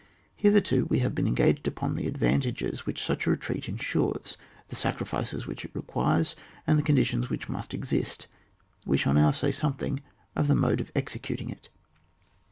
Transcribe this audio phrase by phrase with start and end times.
[0.35, 4.35] Hitherto, we have been engaged upon the advantages which such a retreat ensures,
[4.69, 6.35] the sacrifices which it requires,
[6.65, 8.25] and the conditions which must exist;
[8.83, 10.01] we shall now say something
[10.35, 11.69] of the mode of executing it.